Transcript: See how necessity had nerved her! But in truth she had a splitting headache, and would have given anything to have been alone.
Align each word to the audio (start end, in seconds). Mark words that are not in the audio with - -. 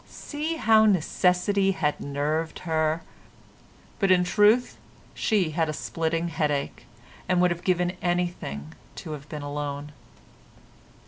See 0.09 0.55
how 0.57 0.87
necessity 0.87 1.73
had 1.73 1.99
nerved 1.99 2.57
her! 2.65 3.03
But 3.99 4.09
in 4.09 4.23
truth 4.23 4.79
she 5.13 5.51
had 5.51 5.69
a 5.69 5.73
splitting 5.73 6.29
headache, 6.29 6.87
and 7.29 7.39
would 7.39 7.51
have 7.51 7.63
given 7.63 7.91
anything 8.01 8.73
to 8.95 9.11
have 9.11 9.29
been 9.29 9.43
alone. 9.43 9.91